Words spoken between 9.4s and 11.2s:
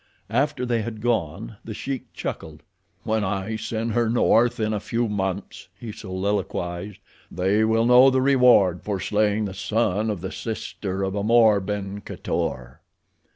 the son of the sister of